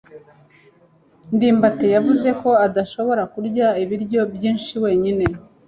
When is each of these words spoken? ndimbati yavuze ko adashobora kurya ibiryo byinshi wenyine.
ndimbati 1.35 1.87
yavuze 1.95 2.29
ko 2.41 2.49
adashobora 2.65 3.23
kurya 3.33 3.67
ibiryo 3.83 4.21
byinshi 4.35 4.73
wenyine. 4.83 5.25